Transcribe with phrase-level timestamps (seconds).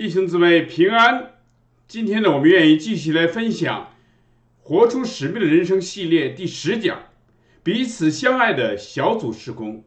[0.00, 1.32] 弟兄姊妹平安。
[1.86, 3.82] 今天呢，我们愿意继续来分享
[4.66, 7.02] 《活出使命的人生》系列第十讲——
[7.62, 9.84] 彼此相爱的小组施工。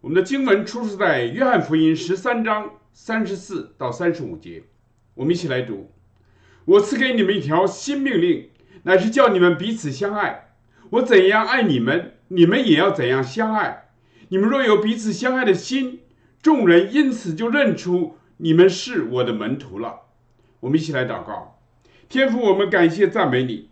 [0.00, 4.62] 我们的经文出处在约翰福音十三章三十四到三十五节。
[5.14, 5.90] 我们一起来读
[6.64, 8.50] ：“我赐给你们一条新命令，
[8.84, 10.54] 乃是叫你们彼此相爱。
[10.90, 13.88] 我怎样爱你们，你们也要怎样相爱。
[14.28, 16.02] 你们若有彼此相爱的心，
[16.40, 20.02] 众人因此就认出。”你们是我的门徒了，
[20.60, 21.58] 我们一起来祷告。
[22.08, 23.70] 天父，我们感谢赞美你。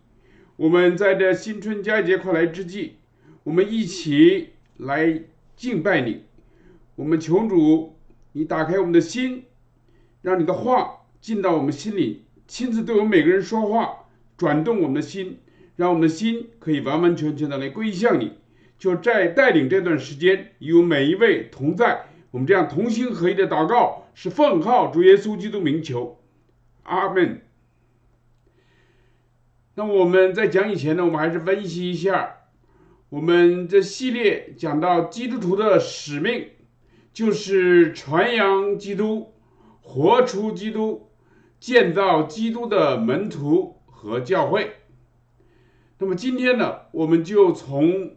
[0.56, 2.96] 我们在这新春佳节快来之际，
[3.42, 5.20] 我们一起来
[5.54, 6.22] 敬拜你。
[6.96, 7.96] 我们求主，
[8.32, 9.44] 你打开我们的心，
[10.22, 14.06] 让你的话进到我们心里，亲自对我们每个人说话，
[14.38, 15.40] 转动我们的心，
[15.76, 18.32] 让我们的心可以完完全全的来归向你。
[18.78, 22.06] 就在带领这段时间，与每一位同在。
[22.30, 26.20] 我们这样同心合一的祷告，是奉号主耶稣基督名求，
[26.84, 27.42] 阿门。
[29.74, 32.36] 那我们在讲以前呢，我们还是分析一下，
[33.08, 36.48] 我们这系列讲到基督徒的使命，
[37.12, 39.34] 就是传扬基督，
[39.82, 41.10] 活出基督，
[41.58, 44.74] 建造基督的门徒和教会。
[45.98, 48.14] 那么今天呢，我们就从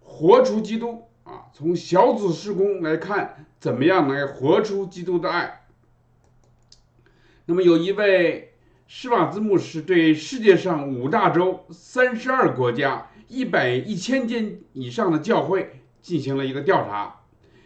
[0.00, 1.07] 活出基督。
[1.28, 5.66] 啊，从小组施工来看，怎么样来活出基督的爱？
[7.44, 8.54] 那么有一位
[8.86, 17.20] 施瓦兹牧师对世界上五大洲、三十二国家、一百一千间以上的教会进行了一个调查，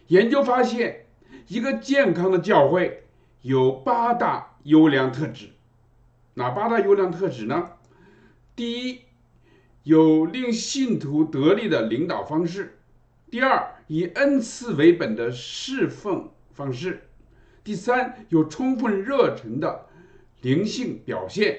[0.09, 1.07] 研究发现，
[1.47, 3.05] 一个健康的教会
[3.43, 5.51] 有八大优良特质。
[6.35, 7.71] 哪八大优良特质呢？
[8.57, 9.03] 第一，
[9.85, 12.81] 有令信徒得力的领导方式。
[13.33, 16.91] 第二，以恩赐为本的侍奉方式；
[17.65, 19.87] 第三，有充分热忱的
[20.43, 21.55] 灵性表现；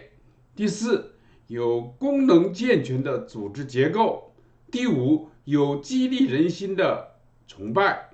[0.56, 1.16] 第四，
[1.48, 4.34] 有功能健全的组织结构；
[4.70, 7.16] 第五，有激励人心的
[7.48, 8.12] 崇拜；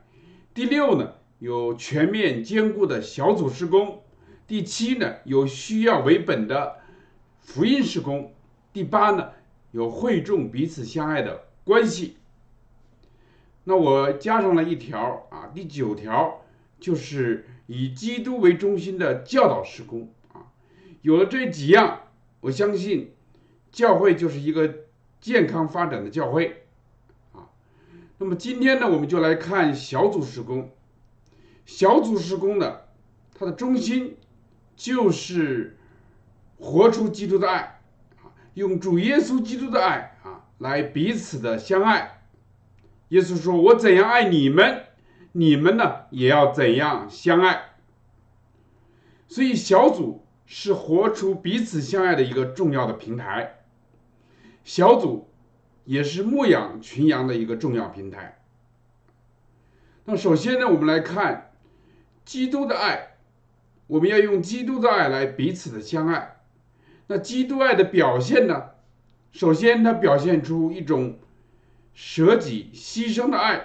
[0.54, 4.00] 第六呢，有全面兼顾的小组施工；
[4.48, 6.78] 第七呢，有需要为本的
[7.42, 8.32] 福音施工；
[8.72, 9.32] 第八呢，
[9.72, 12.16] 有会众彼此相爱的关系。
[13.66, 16.42] 那我加上了一条啊，第九条
[16.80, 20.48] 就是以基督为中心的教导施工啊。
[21.02, 22.02] 有了这几样，
[22.40, 23.14] 我相信
[23.72, 24.74] 教会就是一个
[25.22, 26.64] 健康发展的教会
[27.34, 27.50] 啊。
[28.18, 30.72] 那么今天呢，我们就来看小组施工。
[31.66, 32.78] 小组施工呢，
[33.38, 34.18] 它的中心
[34.76, 35.78] 就是
[36.58, 37.82] 活出基督的爱
[38.24, 42.19] 啊，用主耶稣基督的爱啊来彼此的相爱。
[43.10, 44.84] 耶稣说：“我怎样爱你们，
[45.32, 47.72] 你们呢也要怎样相爱。”
[49.28, 53.62] 所以小组是活出彼此相爱的一个重要的平台，
[54.64, 55.30] 小组
[55.86, 58.40] 也是牧养群羊的一个重要平台。
[60.06, 61.52] 那首先呢，我们来看
[62.24, 63.16] 基督的爱，
[63.88, 66.42] 我们要用基督的爱来彼此的相爱。
[67.08, 68.70] 那基督爱的表现呢？
[69.32, 71.18] 首先，它表现出一种。
[72.02, 73.62] 舍己牺牲的爱，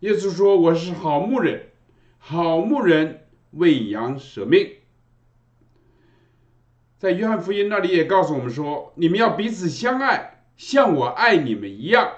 [0.00, 1.70] 耶稣说：“我是好牧人，
[2.18, 4.72] 好牧人为羊舍命。”
[6.98, 12.12] 在约翰福音那里也告诉我们说：“你们要彼此相爱，像我爱你们一样，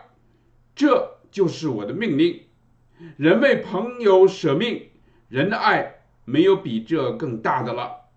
[0.74, 2.40] 这就是我的命令。
[3.16, 4.88] 人为朋友舍命，
[5.28, 8.08] 人的爱没有比这更大的了。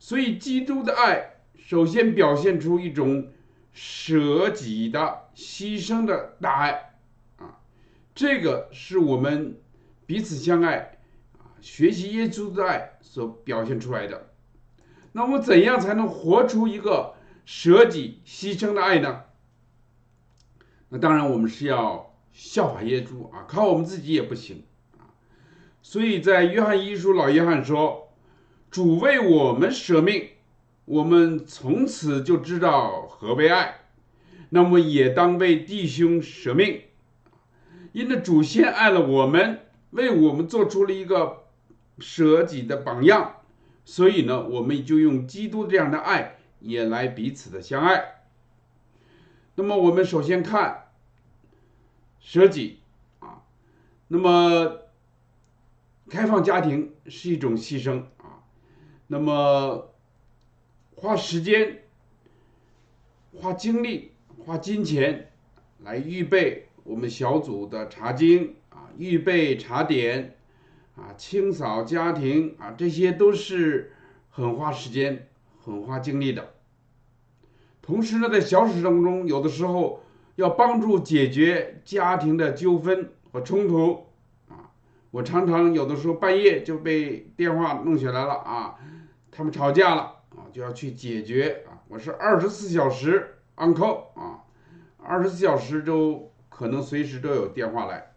[0.00, 3.28] 所以，基督的爱首先表现出一种。”
[3.74, 6.94] 舍己的牺牲的大爱
[7.38, 7.58] 啊，
[8.14, 9.60] 这个是我们
[10.06, 10.96] 彼此相爱
[11.38, 14.30] 啊，学习耶稣的爱所表现出来的。
[15.10, 17.14] 那么，怎样才能活出一个
[17.44, 19.22] 舍己牺牲的爱呢？
[20.88, 24.64] 那当然，我们是要效法耶稣啊，靠我们自己也不行
[24.98, 25.10] 啊。
[25.82, 28.12] 所以在约翰一书，老约翰说
[28.70, 30.28] ：“主为我们舍命。”
[30.86, 33.80] 我们从此就知道何为爱，
[34.50, 36.82] 那么也当为弟兄舍命，
[37.92, 39.60] 因着主先爱了我们，
[39.92, 41.44] 为我们做出了一个
[41.98, 43.36] 舍己的榜样，
[43.86, 48.26] 所以呢，我们就用基督这样的爱也来彼此的相爱。
[49.54, 50.88] 那么我们首先看
[52.20, 52.80] 舍己
[53.20, 53.40] 啊，
[54.08, 54.82] 那么
[56.10, 58.44] 开放家庭是一种牺牲啊，
[59.06, 59.90] 那么。
[60.96, 61.82] 花时间、
[63.36, 64.12] 花精力、
[64.44, 65.30] 花金钱
[65.82, 70.36] 来预备我们小组的茶经啊，预备茶点
[70.96, 73.92] 啊，清扫家庭啊，这些都是
[74.30, 75.28] 很花时间、
[75.64, 76.54] 很花精力的。
[77.82, 80.00] 同时呢，在小组当中，有的时候
[80.36, 84.06] 要帮助解决家庭的纠纷和冲突
[84.48, 84.70] 啊。
[85.10, 88.76] 我常常有的时候半夜就被电话弄起来了啊，
[89.30, 91.73] 他们吵架了啊，就要去解决啊。
[91.94, 94.42] 我是二十四小时 on call 啊，
[94.98, 98.16] 二十四小时都可能随时都有电话来。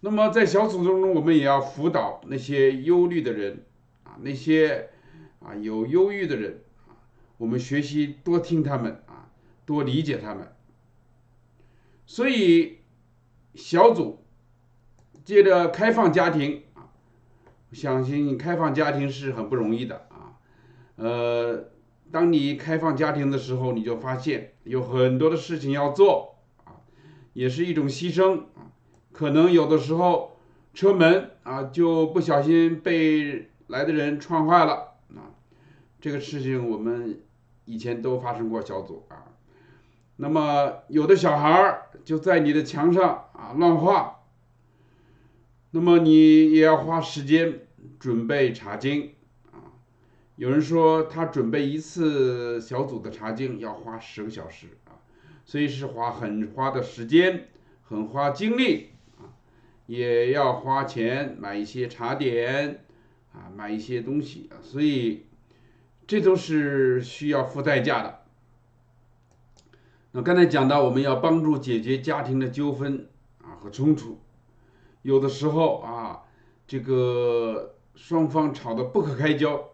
[0.00, 3.66] 那么在小组当中，我们也要辅导那些忧虑的人
[4.04, 4.88] 啊，那些
[5.40, 6.62] 啊有忧郁的人。
[7.36, 9.28] 我们学习多听他们啊，
[9.66, 10.50] 多理解他们。
[12.06, 12.78] 所以
[13.54, 14.24] 小组
[15.26, 16.88] 借着开放家庭啊，
[17.70, 20.40] 相信开放家庭是很不容易的啊。
[20.96, 21.64] 呃，
[22.10, 26.80] 当你开放家庭的时候，你就发现有很多的事情要做啊，
[27.32, 28.70] 也是一种牺牲啊。
[29.12, 30.38] 可能有的时候
[30.72, 35.32] 车门啊就不小心被来的人撞坏了啊，
[36.00, 37.20] 这个事情我们。
[37.66, 39.24] 以前都发生过小组啊，
[40.16, 44.20] 那么有的小孩儿就在你的墙上啊乱画，
[45.70, 47.60] 那么你也要花时间
[47.98, 49.13] 准备查经。
[50.36, 54.98] 有人说他准备一次小组的查经要花十个小时啊，
[55.44, 57.48] 所以是花很花的时间，
[57.82, 59.34] 很花精力啊，
[59.86, 62.84] 也要花钱买一些茶点
[63.32, 65.26] 啊，买一些东西啊，所以。
[66.06, 68.20] 这都是需要付代价的。
[70.12, 73.08] 那刚才讲到，我们要帮助解决家庭的纠纷
[73.40, 74.20] 啊和冲突，
[75.00, 76.24] 有的时候啊，
[76.66, 79.70] 这个双方吵得不可开交，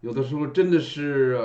[0.00, 1.38] 有的时候真的是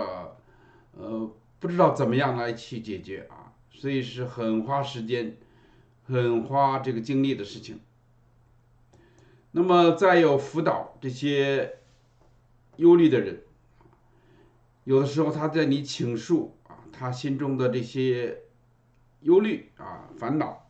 [0.98, 5.38] 呃不知道怎么样来去解决啊，所以是很花时间、
[6.04, 7.80] 很花这个精力的事情。
[9.52, 11.80] 那么再有辅导这些
[12.78, 13.42] 忧虑的人。
[14.84, 18.44] 有的时候他在你倾诉啊，他心中的这些
[19.22, 20.68] 忧虑啊、烦恼，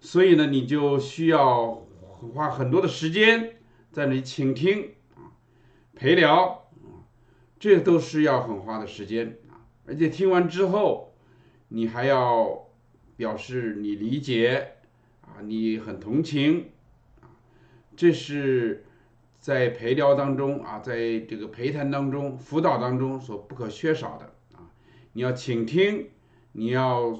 [0.00, 1.84] 所以呢，你就需要
[2.34, 3.56] 花很多的时间
[3.92, 5.28] 在那里倾听啊、
[5.94, 6.63] 陪聊，
[7.64, 9.64] 这都是要很花的时间啊。
[9.86, 11.14] 而且听完之后，
[11.68, 12.68] 你还要
[13.16, 14.72] 表示你理解
[15.22, 16.72] 啊，你很同情
[17.22, 17.32] 啊，
[17.96, 18.84] 这是。
[19.40, 24.72] 在陪聊当中啊，在这个陪谈当中、辅导当中所不可缺少的啊，
[25.12, 26.08] 你要倾听，
[26.52, 27.14] 你要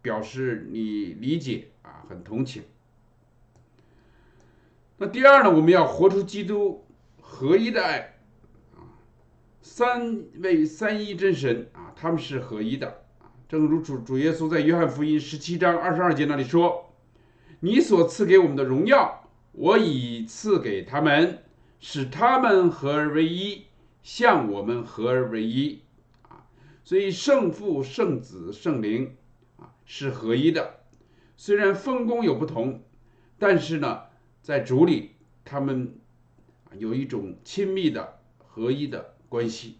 [0.00, 2.62] 表示你理解啊，很同情。
[4.96, 6.86] 那第二呢，我们要活出基督
[7.20, 8.14] 合一的爱，
[9.62, 16.92] 三位三一真神啊，他们是合一的啊，正如主主耶稣在约翰福音十七章二十二节那里说
[17.60, 19.20] ：“你所赐给我们的荣耀。”
[19.54, 21.44] 我已赐给他们，
[21.78, 23.66] 使他们合而为一，
[24.02, 25.82] 像我们合而为一
[26.22, 26.46] 啊。
[26.82, 29.14] 所以圣父、圣子、圣灵
[29.58, 30.80] 啊是合一的。
[31.36, 32.82] 虽然分工有不同，
[33.38, 34.04] 但是呢，
[34.40, 35.10] 在主里
[35.44, 36.00] 他们
[36.64, 39.78] 啊有一种亲密的合一的关系。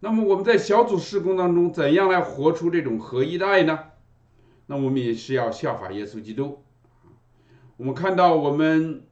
[0.00, 3.78] 那么我们在小组施工当中，怎样来活出这种合一的爱呢？
[4.64, 6.64] 那我们也是要效法耶稣基督。
[7.76, 9.02] 我们看到，我们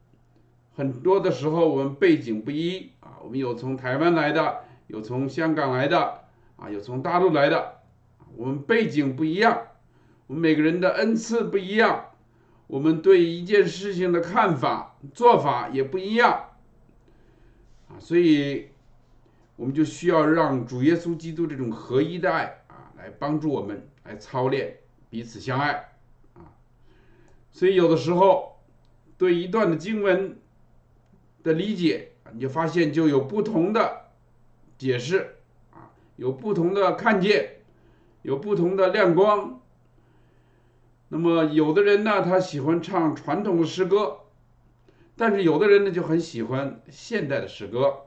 [0.75, 6.21] 很多的时候，我们背景不一啊，我们有从台湾来的，有从香港来的，
[6.55, 7.81] 啊，有从大陆来的，
[8.35, 9.61] 我们背景不一样，
[10.25, 12.05] 我们每个人的恩赐不一样，
[12.65, 16.49] 我们对一件事情的看法、做法也不一样，
[17.89, 18.69] 啊，所以
[19.57, 24.77] 我们就需要让主耶稣基督这种合一的爱啊，来帮助我们来操练
[25.09, 25.91] 彼此相爱，
[26.33, 26.55] 啊，
[27.51, 28.55] 所以有的时候。
[29.19, 30.37] 对一段的经文
[31.41, 34.11] 的理解你就发现就有不同的
[34.77, 35.37] 解释
[35.71, 37.61] 啊，有不同的看见，
[38.21, 39.59] 有不同的亮光。
[41.07, 44.19] 那么有的人呢，他喜欢唱传统的诗歌，
[45.15, 48.06] 但是有的人呢就很喜欢现代的诗歌。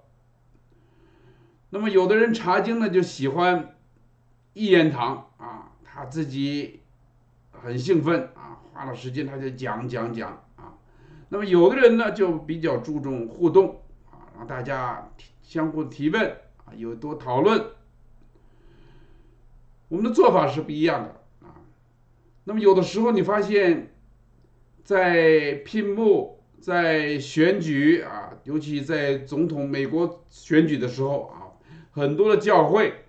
[1.70, 3.76] 那么有的人查经呢就喜欢
[4.52, 6.80] 一言堂啊，他自己
[7.50, 10.74] 很兴奋啊，花了时间他就讲讲讲啊。
[11.28, 15.10] 那么有的人呢就比较注重互动啊，让大家
[15.42, 16.28] 相互提问
[16.64, 17.64] 啊，有多讨论。
[19.88, 21.54] 我们的做法是不一样的啊。
[22.44, 23.92] 那么有的时候你发现，
[24.82, 31.49] 在聘募、在选举啊，尤其在总统美国选举的时候啊，
[31.92, 33.04] 很多的教会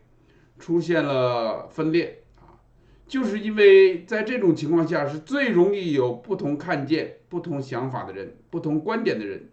[0.57, 2.57] 出现了分裂啊，
[3.07, 9.49] 就是因为在这种情况下是最容易有不同看见、不同想法的人、不同观点的人，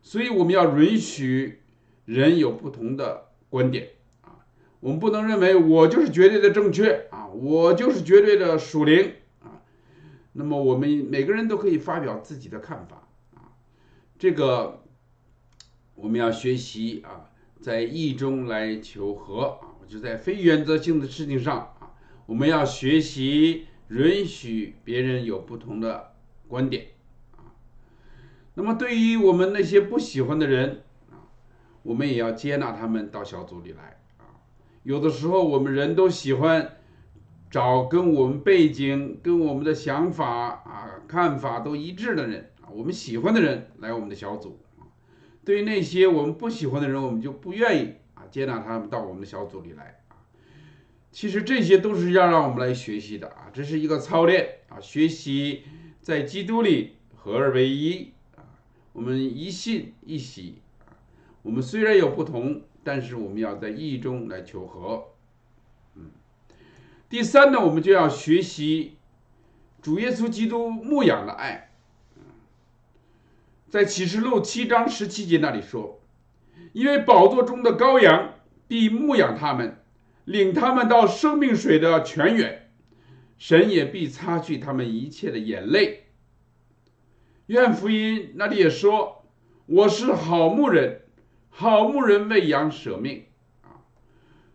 [0.00, 1.60] 所以我们要允许
[2.06, 3.90] 人有不同的观点
[4.22, 4.44] 啊，
[4.80, 9.12] 我们不能认为我就是绝对的正确啊，我就是绝对的属灵
[9.42, 9.60] 啊，
[10.32, 13.52] 那么我们每个人都可以发表自己的看法啊，
[14.18, 14.82] 这个
[15.94, 17.28] 我们要学习啊。
[17.62, 21.94] 在意中来求和啊，就在非原则性的事情上啊，
[22.26, 26.12] 我们要学习允许别人有不同的
[26.48, 26.86] 观点
[27.36, 27.54] 啊。
[28.54, 31.22] 那么对于我们那些不喜欢的人啊，
[31.84, 34.42] 我们也要接纳他们到小组里来啊。
[34.82, 36.78] 有的时候我们人都喜欢
[37.48, 44.58] 找跟我们背景、跟我们的想法啊、看法都一致的人啊，我们喜欢的人来我们的小组。
[45.44, 50.14] 对于那些我们不喜欢的人，我们就不愿意啊接纳他们到我们的小组里来啊。
[51.10, 55.64] 其实这些都是要让我们来学习的啊，这是一个操练啊，学习
[56.00, 58.46] 在基督里合而为一啊。
[58.92, 60.94] 我们一信一喜啊，
[61.42, 65.08] 我们虽然有不同，但是我们要在义中来求和。
[65.96, 66.10] 嗯，
[67.08, 68.96] 第三呢，我们就要学习
[69.82, 71.71] 主耶稣基督牧养的爱。
[73.72, 76.02] 在启示录七章十七节那里说
[76.74, 78.34] ：“因为宝座中的羔羊
[78.68, 79.78] 必牧养他们，
[80.26, 82.70] 领他们到生命水的泉源，
[83.38, 86.08] 神也必擦去他们一切的眼泪。”
[87.48, 89.24] 约翰福音那里也说
[89.64, 91.00] ：“我是好牧人，
[91.48, 93.24] 好牧人为羊舍命。”
[93.64, 93.80] 啊，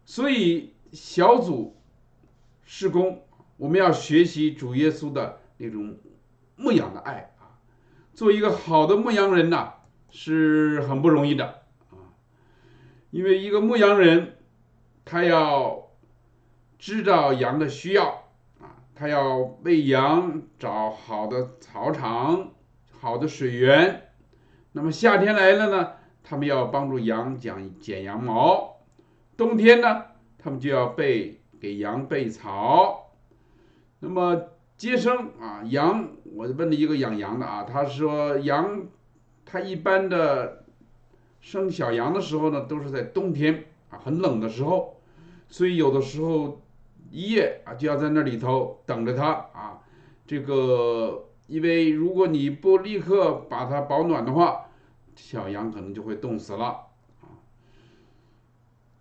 [0.05, 1.75] 所以小组
[2.63, 3.23] 施工，
[3.57, 5.97] 我们要学习主耶稣的那种
[6.55, 7.31] 牧养的爱。
[8.17, 9.73] 做一个好的牧羊人呐，
[10.09, 12.17] 是很不容易的啊，
[13.11, 14.37] 因为一个牧羊人，
[15.05, 15.89] 他要
[16.79, 18.23] 知道羊的需要
[18.59, 22.53] 啊，他要为羊找好的草场、
[22.99, 24.09] 好的水源。
[24.71, 25.91] 那么夏天来了呢，
[26.23, 28.79] 他们要帮助羊剪剪羊毛；
[29.37, 30.05] 冬天呢，
[30.39, 33.11] 他们就要备给羊备草。
[33.99, 34.56] 那么。
[34.77, 38.85] 接生啊，羊，我问了一个养羊的啊，他说羊，
[39.43, 40.65] 他一般的
[41.41, 45.01] 生小羊的时候呢，都是在冬天啊，很冷的时候，
[45.49, 46.61] 所以有的时候
[47.09, 49.81] 一夜啊就要在那里头等着它啊，
[50.27, 54.67] 这个因为如果你不立刻把它保暖的话，
[55.15, 56.65] 小羊可能就会冻死了
[57.21, 57.41] 啊。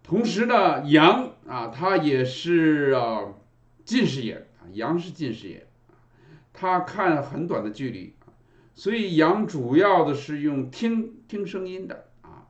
[0.03, 3.35] 同时呢，羊啊，它也是啊
[3.85, 5.66] 近视眼啊，羊是近视眼。
[6.59, 8.15] 他看很短的距离，
[8.75, 12.49] 所以羊主要的是用听听声音的啊，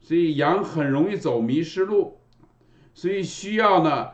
[0.00, 2.18] 所以羊很容易走迷失路，
[2.94, 4.12] 所以需要呢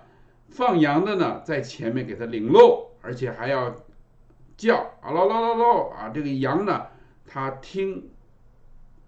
[0.49, 3.77] 放羊的呢在前面给它领路，而且还要
[4.57, 6.87] 叫啊喽喽喽喽啊，这个羊呢
[7.25, 8.11] 它听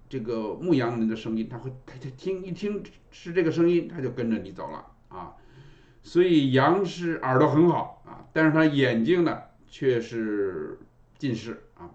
[0.08, 5.34] 这个牧羊人的声音，它会它它听一听是这个声音，它就跟着你走了啊，
[6.04, 9.42] 所以羊是耳朵很好啊，但是它眼睛呢。
[9.72, 10.78] 却是
[11.16, 11.88] 近视啊，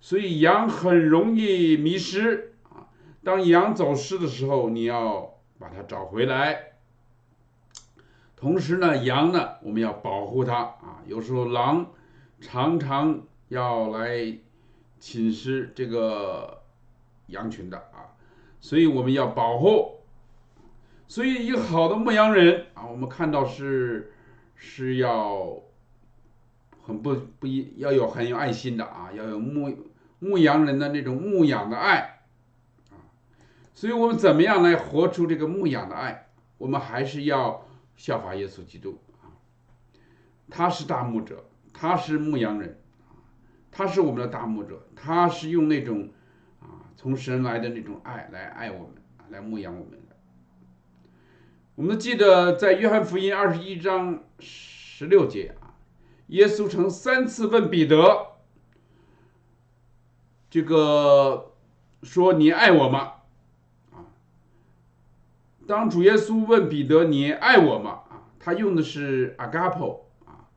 [0.00, 2.88] 所以羊很容易迷失啊。
[3.22, 6.78] 当羊走失的时候，你要把它找回来。
[8.34, 11.02] 同时呢，羊呢，我们要保护它啊。
[11.06, 11.92] 有时候狼
[12.40, 14.38] 常常要来
[14.98, 16.62] 侵蚀这个
[17.26, 18.16] 羊群的啊，
[18.60, 19.98] 所以我们要保护。
[21.06, 24.10] 所以一个好的牧羊人啊，我们看到是
[24.54, 25.60] 是要。
[26.86, 29.74] 很不不一要有很有爱心的啊，要有牧
[30.18, 32.20] 牧羊人的那种牧养的爱
[32.90, 33.08] 啊，
[33.72, 36.28] 所以我们怎么样来活出这个牧养的爱？
[36.58, 39.32] 我们还是要效法耶稣基督啊，
[40.50, 43.16] 他是大牧者，他是牧羊人啊，
[43.72, 46.10] 他是我们的大牧者，他是用那种
[46.60, 48.90] 啊从神来的那种爱来爱我们，
[49.30, 50.16] 来牧养我们的。
[51.76, 55.54] 我们记得在约翰福音二十一章十六节。
[56.28, 58.28] 耶稣曾三次问彼得
[60.48, 61.52] ：“这个
[62.02, 63.12] 说你爱我吗？”
[63.92, 64.08] 啊，
[65.66, 70.48] 当主耶稣问彼得：“你爱我吗？”啊，他用的是 “agapo” 啊，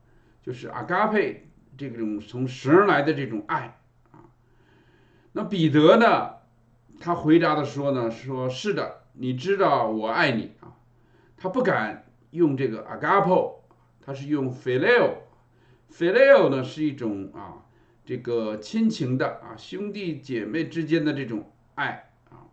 [0.42, 1.40] 就是 agape
[1.76, 3.78] 这种从神来的这种爱
[4.10, 4.24] 啊。
[5.32, 6.30] 那彼得呢，
[6.98, 10.72] 他回答的说呢：“说是的，你知道我爱你啊。”
[11.36, 13.56] 他不敢用这个 “agapo”，
[14.00, 15.27] 他是用 phileo。
[15.92, 17.64] Filial 呢是一种啊，
[18.04, 22.46] 这个亲情的啊兄弟姐妹之间的这种爱啊，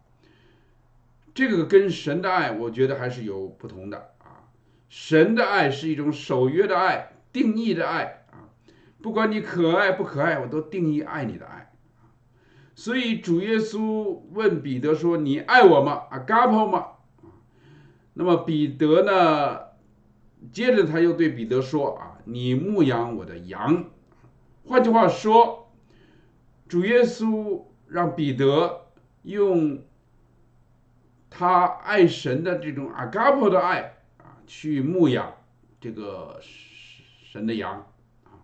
[1.34, 4.48] 这个跟神的爱我觉得还是有不同的啊。
[4.90, 8.50] 神的爱是一种守约的爱，定义的爱啊，
[9.02, 11.72] 不管你可爱不可爱，我都定义爱你的爱。
[12.76, 16.04] 所以主耶稣问彼得说：“你爱我吗？
[16.10, 16.88] 啊嘎坡吗？”
[18.16, 19.75] 那么彼得呢？
[20.52, 23.86] 接着他又对彼得说：“啊，你牧养我的羊。”
[24.66, 25.72] 换句话说，
[26.68, 28.88] 主耶稣让彼得
[29.24, 29.84] 用
[31.30, 35.34] 他爱神的这种阿嘎婆的爱啊，去牧养
[35.80, 37.86] 这个神的羊
[38.24, 38.42] 啊。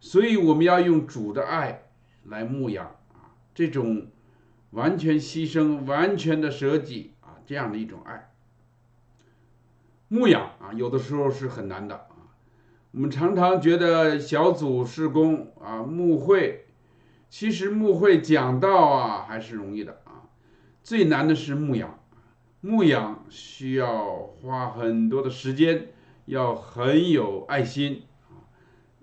[0.00, 1.82] 所以我们要用主的爱
[2.24, 4.06] 来牧养啊，这种
[4.70, 8.30] 完全牺牲、完全的舍己啊，这样的一种爱。
[10.14, 12.30] 牧养啊，有的时候是很难的啊。
[12.92, 16.66] 我们常常觉得小组施工啊、牧会，
[17.28, 20.30] 其实牧会讲道啊还是容易的啊。
[20.84, 21.98] 最难的是牧养，
[22.60, 25.88] 牧养需要花很多的时间，
[26.26, 28.46] 要很有爱心啊。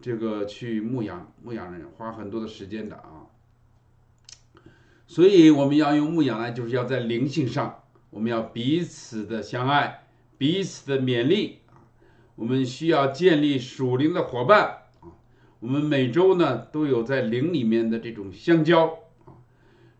[0.01, 3.27] 这个去牧养牧养人花很多的时间的啊。
[5.07, 10.00] 所以我们要用牧养呢，就是要在灵性上，我们要彼此的相爱。
[10.41, 11.85] 彼此的勉励啊，
[12.33, 15.13] 我们需要建立属灵的伙伴啊。
[15.59, 18.87] 我们每周呢都有在灵里面的这种相交
[19.25, 19.37] 啊，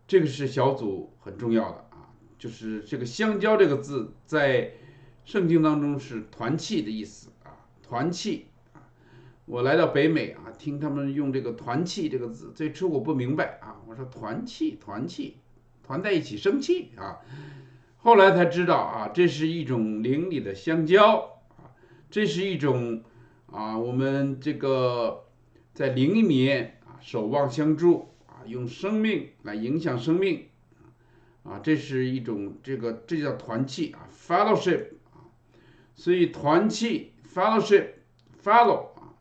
[0.08, 2.10] 这个是小组很重要的啊。
[2.40, 4.72] 就是这个“相交”这个字在
[5.26, 7.54] 圣经当中是团契的意思啊，
[7.88, 8.82] 团契啊。
[9.46, 15.38] 我来到北美啊，听他们用这个“团契”这个字，最初我不明白啊，我说团契，团契，
[15.84, 17.20] 团在一起生气啊。
[18.04, 21.70] 后来才知道啊，这是一种邻里的相交啊，
[22.10, 23.04] 这是一种
[23.52, 25.26] 啊，我们这个
[25.72, 30.48] 在灵里面啊守望相助啊，用生命来影响生命
[31.44, 35.30] 啊，这是一种这个这叫团契啊，fellowship 啊，
[35.94, 37.86] 所以团契 fellowship
[38.44, 39.14] fellow 啊，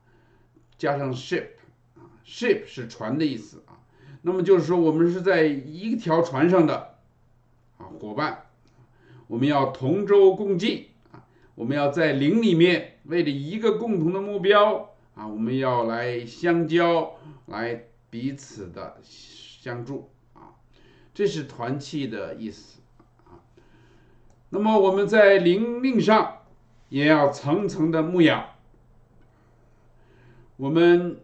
[0.79, 1.49] 加上 ship
[1.97, 3.77] 啊，ship 是船的意思啊，
[4.23, 6.95] 那么就是说我们是在一条船上的
[7.77, 8.47] 啊伙伴。
[9.31, 11.23] 我们要同舟共济啊！
[11.55, 15.25] 我们要在灵里面为了一个共同的目标啊！
[15.25, 17.13] 我们要来相交，
[17.47, 20.59] 来彼此的相助啊！
[21.15, 22.81] 这是团契的意思
[23.25, 23.39] 啊。
[24.49, 26.39] 那么我们在灵命上
[26.89, 28.45] 也要层层的牧养。
[30.57, 31.21] 我们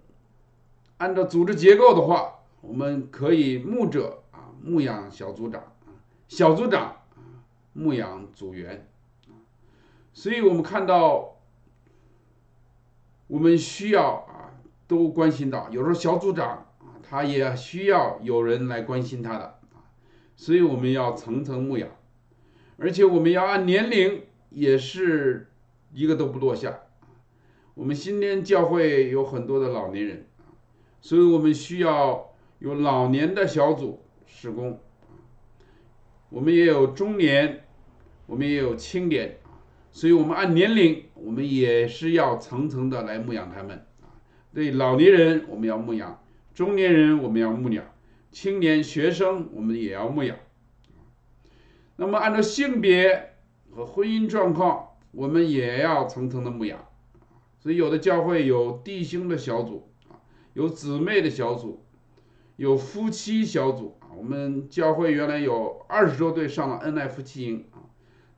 [0.98, 5.72] 按照组织结构的话，我们可以牧者啊牧养小组长，
[6.28, 6.98] 小组长。
[7.76, 8.88] 牧养组员，
[10.14, 11.36] 所以我们看到，
[13.26, 14.50] 我们需要啊，
[14.88, 19.84] 都关心到，有时候小组长啊，他也需要有人来关心他的啊，
[20.36, 21.90] 所以我们要层层牧养，
[22.78, 25.52] 而且我们要按年龄，也是
[25.92, 26.80] 一个都不落下。
[27.74, 30.26] 我们新年教会有很多的老年人，
[31.02, 34.80] 所以我们需要有老年的小组施工
[36.30, 37.64] 我们也有中年。
[38.26, 39.54] 我们也有青年啊，
[39.92, 44.10] 所以我们按年龄，我们也是要层层的来牧养他们啊。
[44.52, 46.20] 对老年人，我们要牧养；
[46.52, 47.84] 中年人，我们要牧养；
[48.32, 50.36] 青年学生，我们也要牧养。
[51.94, 53.34] 那么按照性别
[53.70, 56.84] 和婚姻状况，我们也要层层的牧养。
[57.58, 60.18] 所以有的教会有弟兄的小组啊，
[60.52, 61.84] 有姊妹的小组，
[62.56, 64.10] 有夫妻小组啊。
[64.16, 67.64] 我们教会原来有二十多对上了恩爱夫妻营。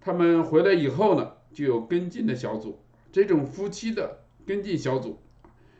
[0.00, 2.80] 他们回来以后呢，就有跟进的小组，
[3.10, 5.20] 这种夫妻的跟进小组，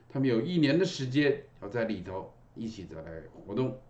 [0.09, 3.81] 他们有一年的时间要在里头一起的来活动。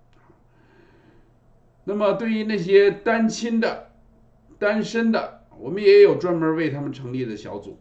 [1.85, 3.91] 那么对于那些单亲的、
[4.59, 7.79] 单身的，我们也有专门为他们成立的小组，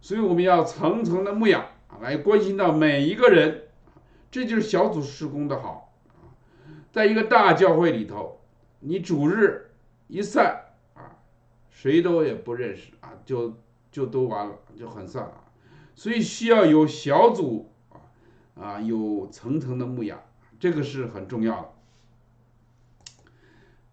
[0.00, 1.64] 所以我们要层层的牧养
[2.00, 3.68] 来关心到每一个人，
[4.30, 5.94] 这就是小组施工的好
[6.90, 8.40] 在一个大教会里头，
[8.80, 9.70] 你主日
[10.08, 10.63] 一散。
[11.74, 13.58] 谁都也不认识啊，就
[13.90, 15.44] 就都完了，就很散了。
[15.96, 17.98] 所以需要有小组啊
[18.54, 20.22] 啊，有层层的牧养，
[20.60, 21.70] 这个是很重要的。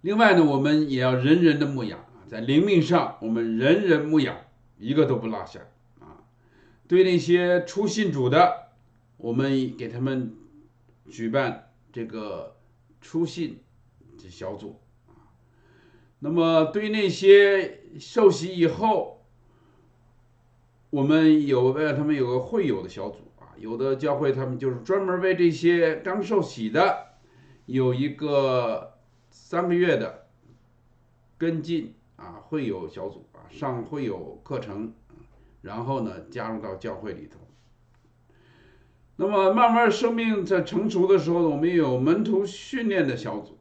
[0.02, 4.38] 另外呢，我们也要人人的牧养，在灵命上，我们人人牧养，
[4.78, 5.60] 一个都不落下
[6.00, 6.22] 啊。
[6.88, 8.68] 对那些初信主的，
[9.18, 10.36] 我们给他们
[11.10, 12.56] 举办这个
[13.02, 13.60] 初信
[14.18, 14.80] 这小组。
[16.24, 19.26] 那么，对那些受洗以后，
[20.92, 27.08] 我们有为他们有个会友的小组啊，有的教会他们就是专门为这些刚受洗的
[27.66, 29.00] 有一个
[29.32, 30.28] 三个月的
[31.40, 34.94] 跟进啊会友小组啊，上会友课程，
[35.64, 37.40] 然后呢加入到教会里头。
[39.16, 43.58] 那么慢慢生命在成熟的时候，我们有门徒训练的小组，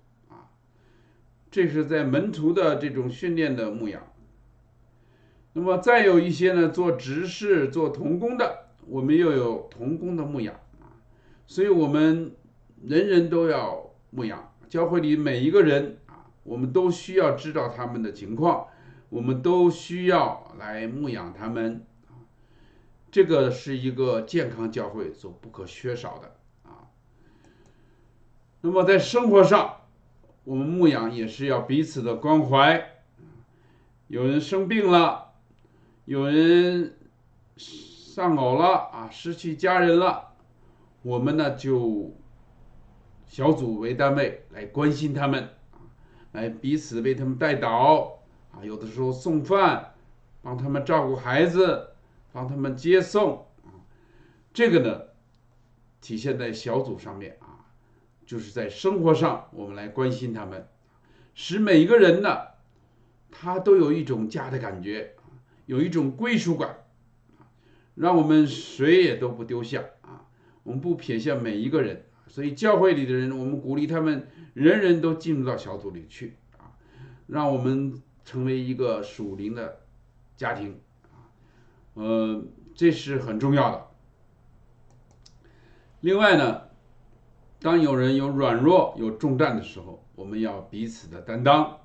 [1.50, 4.02] 这是在门徒的这种训练的牧养。
[5.52, 10.94] 那么再有一些呢，做执事、做童工的，我们又有童工的牧养啊，
[11.46, 12.36] 所以我们
[12.84, 14.52] 人人都要牧养。
[14.68, 18.68] 教会里每一个人啊，我们都需要知道他们的情况，
[19.08, 21.84] 我们都需要来牧养他们。
[23.10, 26.86] 这个是一个健康教会所不可缺少的啊。
[28.60, 29.80] 那么在生活上，
[30.50, 32.84] 我们牧养也是要彼此的关怀。
[34.08, 35.30] 有人生病了。
[36.06, 36.96] 有人
[37.56, 40.34] 丧偶了啊，失去家人了，
[41.02, 42.12] 我们呢就
[43.28, 45.50] 小组为单位来关心他们，
[46.32, 48.14] 来彼此为他们带祷
[48.50, 49.94] 啊，有的时候送饭，
[50.42, 51.90] 帮他们照顾孩子，
[52.32, 53.70] 帮他们接送啊，
[54.52, 55.02] 这个呢
[56.00, 57.49] 体现在小组上面啊，
[58.30, 60.68] 就是在生活上我们来关心他们，
[61.34, 62.38] 使每一个人呢
[63.28, 65.16] 他都有一种家的感觉。
[65.66, 66.84] 有一种归属感，
[67.96, 70.26] 让我们谁也都不丢下啊！
[70.62, 76.70] 我们不撇下每一个人，所以教会里的人，我们鼓励他们人人都进入到小组里去啊，
[77.26, 79.80] 让我们成为一个属灵的
[80.36, 81.26] 家庭啊，
[81.94, 82.44] 呃，
[82.76, 83.86] 这是很重要的。
[86.00, 86.62] 另外呢，
[87.60, 91.78] 当有人有软弱、有重担的时候，我们要彼此的担当；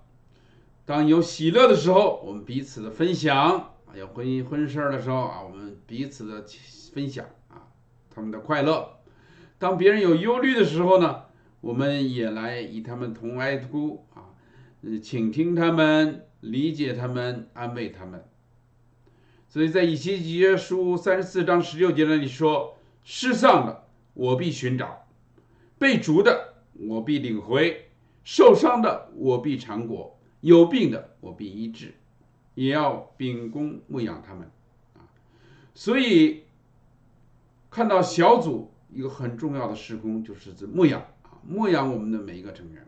[0.85, 3.71] 当有喜乐的时候，我们彼此的分享。
[3.93, 6.45] 有婚姻婚事的时候啊，我们彼此的
[6.93, 7.67] 分享啊，
[8.13, 8.89] 他们的快乐。
[9.57, 11.23] 当别人有忧虑的时候呢，
[11.61, 14.35] 我们也来与他们同哀哭啊，
[15.01, 18.25] 倾听他们，理解他们，安慰他们。
[19.47, 25.04] 所以在以西结书三十四章十六节那里说：“失丧的我必寻找，
[25.77, 27.89] 被逐的我必领回，
[28.23, 31.93] 受伤的我必偿果，有病的我必医治。”
[32.55, 34.49] 也要秉公牧养他们，
[34.93, 35.03] 啊，
[35.73, 36.43] 所以
[37.69, 42.87] 看到小组一个很重要的施工就是指牧养啊，牧养我们的每一个成员。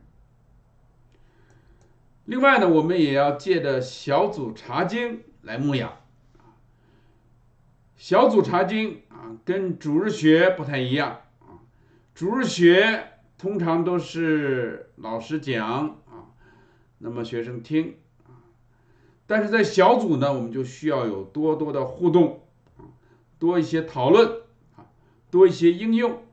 [2.24, 5.98] 另外呢，我们也要借着小组查经来牧养。
[7.98, 11.24] 小组查经啊，跟主日学不太一样。
[12.18, 16.34] 主日学通常都是老师讲啊，
[16.98, 18.42] 那么学生听啊。
[19.28, 22.90] 但是在小组呢，我们就需要有多多的互动啊，
[23.38, 24.28] 多一些讨论
[24.76, 24.90] 啊，
[25.30, 26.24] 多一些应用。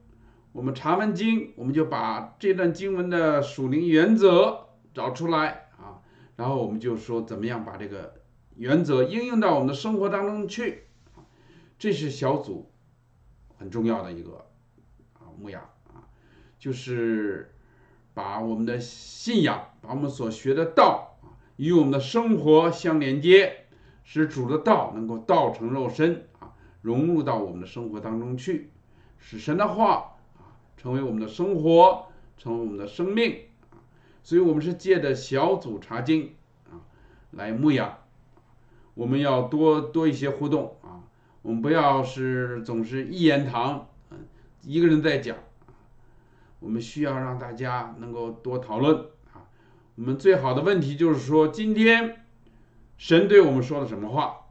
[0.52, 6.00] 我们查完经，我们就把这段经文的属灵原则找出来啊，
[6.36, 8.22] 然后我们就说怎么样把这个
[8.56, 11.28] 原则应用到我们的生活当中去啊，
[11.78, 12.72] 这是小组
[13.58, 14.46] 很重要的一个
[15.12, 15.62] 啊牧养，
[16.64, 17.52] 就是
[18.14, 21.18] 把我们的信仰，把我们所学的道。
[21.56, 23.66] 与我们的生活相连接，
[24.02, 28.70] 使主的道能够道成肉身啊，融入到我们的生活当中去，
[29.18, 32.06] 使神的话啊成为我们的生活，
[32.38, 33.40] 成为我们的生命。
[34.22, 36.34] 所以，我们是借着小组查经
[36.70, 36.80] 啊
[37.32, 37.98] 来牧养，
[38.94, 41.04] 我们要多多一些互动啊，
[41.42, 44.20] 我们不要是总是一言堂，嗯，
[44.62, 45.36] 一个人在讲
[46.64, 48.96] 我们需要让大家能够多讨论
[49.34, 49.44] 啊。
[49.96, 52.24] 我们最好的问题就是说，今天
[52.96, 54.46] 神对我们说了什么话？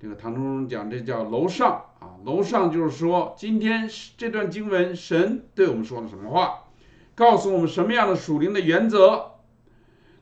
[0.00, 6.64] 这个唐中讲，这叫楼上啊，楼上就是说，今天这段经文神对我们说了什么话，
[7.14, 9.32] 告诉我们什么样的属灵的原则。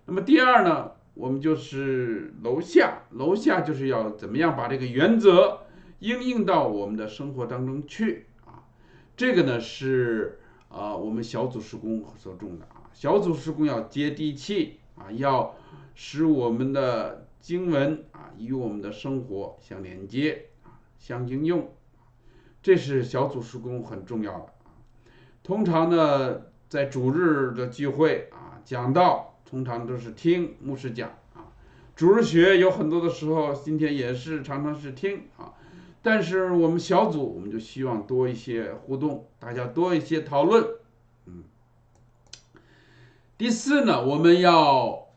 [0.06, 5.60] 那么第二呢，我们就是楼下，楼下就是要怎么样把这个原则
[6.00, 8.66] 应用到我们的生活当中去啊？
[9.16, 10.39] 这个呢是
[10.70, 12.88] 啊，我们小组施工所重的啊。
[12.92, 15.54] 小组施工要接地气啊，要
[15.94, 21.72] 使我们的经文啊与我们的生活相连接啊，相应用，
[22.62, 24.70] 这是小组施工很重要的啊。
[25.42, 31.50] 通常呢，在主日的聚会啊，讲道通常都是听牧师讲啊。
[31.96, 35.54] 主日学有很多的时候，今天也是常常是听啊。
[36.02, 40.66] 但是我们小组，我们就希望多一些互动，大家多一些讨论，
[41.26, 41.44] 嗯。
[43.36, 45.08] 第四呢，我们要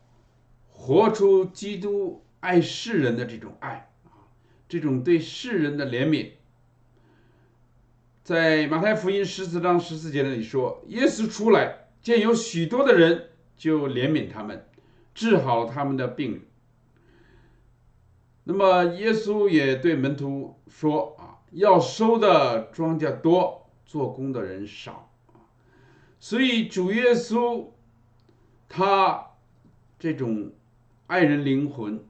[0.70, 4.28] 活出基督爱世人的这种爱啊，
[4.68, 6.32] 这种对世人的怜悯。
[8.22, 14.66] 在马太福音十四章十四节那里说，耶稣出来见有许多的人，就怜悯他们，
[15.14, 16.42] 治好了他们的病。
[18.44, 25.10] 那么耶稣也对门徒说啊，要收的庄稼多，做工的人少
[26.20, 27.66] 所以主耶稣
[28.68, 29.26] 他
[29.98, 30.52] 这种
[31.06, 32.04] 爱人灵魂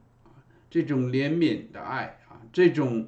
[0.69, 3.07] 这种怜悯的爱啊，这种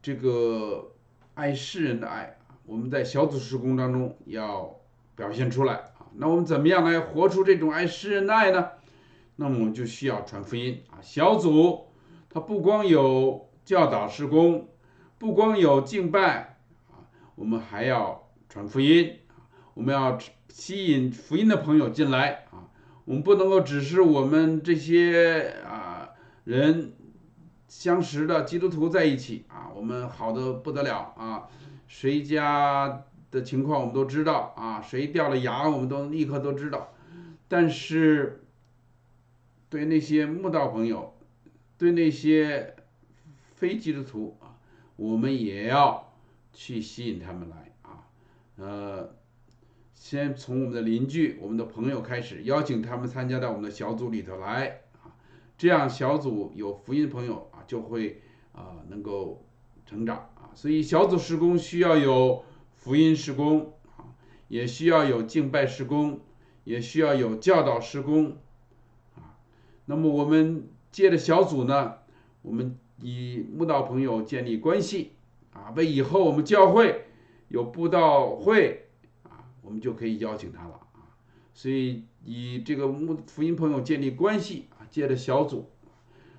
[0.00, 0.92] 这个
[1.34, 4.76] 爱世人的爱我们在小组施工当中要
[5.16, 6.06] 表现出来啊。
[6.14, 8.70] 那我们怎么样来活出这种爱世人的爱呢？
[9.36, 11.02] 那么我们就需要传福音啊。
[11.02, 11.86] 小组
[12.32, 14.68] 它不光有教导施工，
[15.18, 19.16] 不光有敬拜啊，我们还要传福音。
[19.74, 20.16] 我们要
[20.48, 22.70] 吸引福音的朋友进来啊。
[23.04, 26.10] 我们不能够只是我们这些啊
[26.44, 26.92] 人
[27.66, 31.48] 相识的基督徒在一起啊，我们好的不得了啊。
[31.88, 36.92] 谁家的情况我们都知道啊，谁掉了牙我们都立刻都知道，
[37.48, 38.44] 但是。
[39.68, 41.14] 对那些慕道朋友，
[41.80, 42.74] 对那些
[43.54, 44.52] 非基督徒啊，
[44.96, 46.12] 我们也要
[46.52, 48.04] 去吸引他们来啊。
[48.56, 49.14] 呃，
[49.94, 55.16] 先从我们的邻居、我们的朋友开始，邀请他们参加到我们的小组里头来啊。
[55.56, 58.20] 这样小组有福音朋友啊，就会
[58.52, 59.42] 啊能够
[59.86, 60.52] 成长啊。
[60.54, 64.04] 所以小组施工需要有福音施工啊，
[64.48, 66.20] 也需要有敬拜施工，
[66.64, 68.36] 也需要有教导施工
[69.16, 69.40] 啊。
[69.86, 71.94] 那么我们借着小组呢，
[72.42, 75.12] 我们与慕道朋友建立关系
[75.52, 77.06] 啊，为以后我们教会
[77.48, 78.88] 有布道会
[79.22, 81.14] 啊，我们就可以邀请他了啊。
[81.54, 85.70] 所以以这个慕福音朋友建立关系啊，借着小组，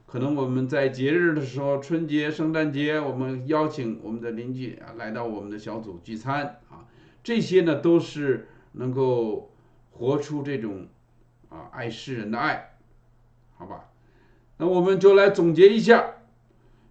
[0.06, 6.86] 可能我们在节日的时候，春节、圣诞节，我们邀请我们的邻居啊来到我们的小组聚餐啊，
[7.24, 9.52] 这些呢都是能够
[9.92, 10.88] 活出这种
[11.50, 12.68] 啊爱世人的爱。
[13.58, 13.91] 好吧，
[14.62, 16.18] 那我们就来总结一下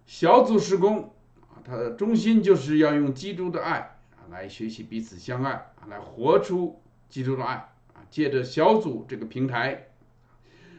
[0.05, 7.53] 小组施工啊，它的中心就是要用基督的爱啊来学习彼此相爱啊，来活出基督的爱
[7.93, 8.03] 啊。
[8.09, 9.87] 借着小组这个平台，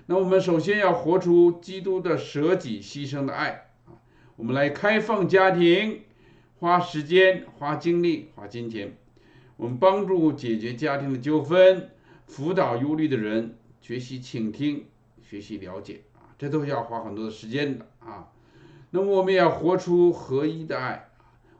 [0.04, 3.96] 那我们首先要活出基督的舍己牺牲的爱啊。
[4.36, 6.02] 我们来开放家庭，
[6.58, 8.98] 花时间、花精力、花金钱，
[9.56, 11.88] 我们帮助解决家庭的纠纷，
[12.26, 14.84] 辅导忧虑的人，学习倾听。
[15.22, 16.02] 学习了解，
[16.42, 18.26] 这都是要花很多的时间的啊。
[18.90, 21.08] 那么我们也要活出合一的爱，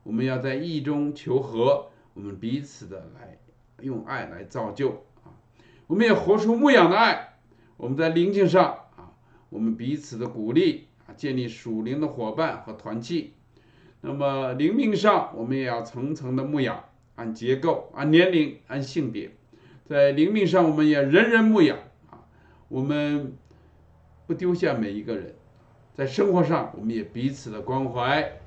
[0.03, 3.39] 我们要在义中求和，我们彼此的来
[3.81, 5.39] 用爱来造就啊。
[5.87, 7.37] 我们也活出牧养的爱，
[7.77, 8.65] 我们在灵性上
[8.97, 9.13] 啊，
[9.51, 13.35] 我们彼此的鼓励啊，建立属灵的伙伴和团契。
[14.01, 19.31] 那么灵命上，我们也要层层的牧养，按结构、按年龄、按性别，
[19.85, 21.79] 在灵命上，我们也人人牧养
[22.11, 22.27] 啊，
[22.67, 23.37] 我们。
[24.27, 25.35] 不丢下每一个人，
[25.93, 28.41] 在生活上我们也彼此的关怀，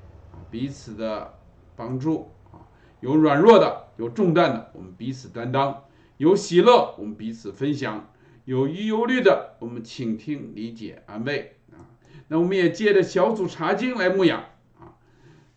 [0.50, 1.34] 彼此的
[1.76, 2.64] 帮助啊，
[3.00, 5.84] 有软弱的，有重担的，我们彼此担当；
[6.16, 8.00] 有喜乐，我们彼此分享；
[8.46, 11.84] 有忧忧虑的，我们倾听、理解、安慰啊。
[12.28, 14.40] 那我们也借着小组查经来牧养
[14.80, 14.96] 啊。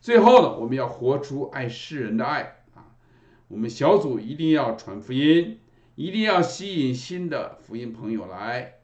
[0.01, 2.91] 最后呢，我们要活出爱世人的爱啊。
[3.47, 5.59] 我们小组一定要传福音，
[5.95, 8.78] 一定要吸引新的福音朋友来。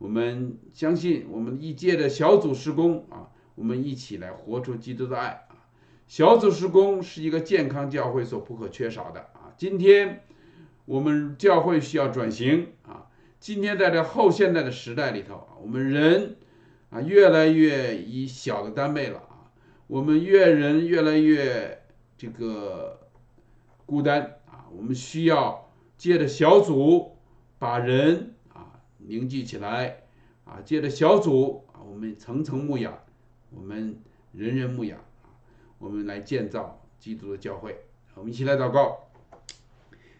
[0.00, 5.68] 我们相信，我们一届的小组施工啊，我们一起来活出基督的爱啊。
[6.08, 9.52] 小组施工是一个健康教会所不可缺少的啊。
[9.58, 10.22] 今天
[10.86, 13.08] 我们教会需要转型啊。
[13.40, 16.36] 今天在这后现代的时代里头，我们人
[16.88, 19.52] 啊越来越以小的单位了啊，
[19.86, 21.82] 我们越人越来越
[22.16, 23.00] 这个
[23.84, 24.64] 孤单啊。
[24.74, 27.18] 我们需要借着小组
[27.58, 28.34] 把人。
[29.06, 30.02] 凝聚起来，
[30.44, 32.98] 啊，借着小组啊，我们层层牧养，
[33.50, 33.98] 我们
[34.32, 35.32] 人人牧养啊，
[35.78, 37.80] 我们来建造基督的教会。
[38.14, 39.10] 我们一起来祷告，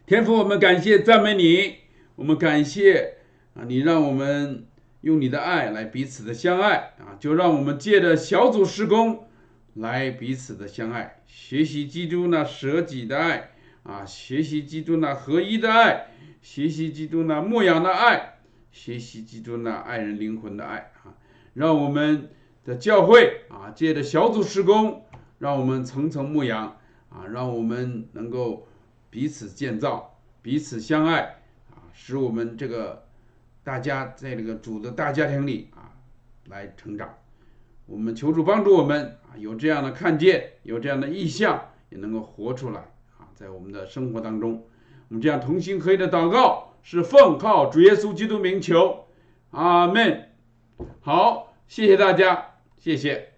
[0.06, 1.76] 天父，我们感谢赞美你，
[2.16, 3.16] 我们感谢
[3.54, 4.66] 啊，你让我们
[5.02, 9.28] 用你的爱来彼此的相爱啊，就让我们借着小组施工
[9.74, 13.50] 来彼此的相爱，学习基督那舍己的爱
[13.82, 16.06] 啊，学习基督那合一的爱，
[16.40, 18.39] 学习基督那牧养的爱。
[18.70, 21.14] 学习基督那爱人灵魂的爱啊，
[21.54, 22.30] 让我们
[22.64, 25.04] 的教会啊，借着小组施工，
[25.38, 26.76] 让我们层层牧养
[27.08, 28.68] 啊，让我们能够
[29.10, 33.06] 彼此建造、彼此相爱啊，使我们这个
[33.64, 35.90] 大家在这个主的大家庭里啊
[36.46, 37.16] 来成长。
[37.86, 42.80] 我们求主帮助我们啊，有这样的看见，有这样的意向，也能够活出来
[43.18, 44.64] 啊，在我们的生活当中，
[45.08, 46.69] 我们这样同心合意的祷告。
[46.82, 49.06] 是奉靠主耶稣基督名求，
[49.50, 50.30] 阿门。
[51.00, 52.54] 好，谢谢大家。
[52.78, 53.29] 谢谢。